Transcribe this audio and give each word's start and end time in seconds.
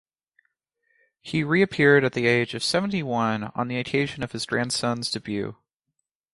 He 1.21 1.43
reappeared 1.43 2.03
at 2.03 2.13
the 2.13 2.25
age 2.25 2.55
of 2.55 2.63
seventy-one 2.63 3.51
on 3.53 3.67
the 3.67 3.77
occasion 3.77 4.23
of 4.23 4.31
his 4.31 4.47
grandson's 4.47 5.11
debut. 5.11 5.57